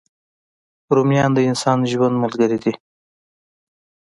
[0.95, 2.73] رومیان د انساني ژوند ملګري دي